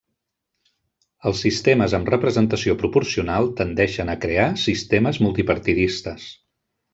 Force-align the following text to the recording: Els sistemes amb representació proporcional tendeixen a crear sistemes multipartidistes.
Els 1.31 1.43
sistemes 1.45 1.93
amb 1.97 2.09
representació 2.13 2.75
proporcional 2.85 3.51
tendeixen 3.63 4.11
a 4.15 4.19
crear 4.27 4.49
sistemes 4.63 5.21
multipartidistes. 5.27 6.27